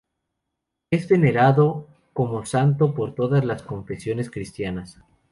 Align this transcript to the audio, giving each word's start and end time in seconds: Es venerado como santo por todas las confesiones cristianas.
Es 0.89 1.07
venerado 1.07 1.87
como 2.13 2.43
santo 2.47 2.95
por 2.95 3.13
todas 3.13 3.45
las 3.45 3.61
confesiones 3.61 4.31
cristianas. 4.31 4.97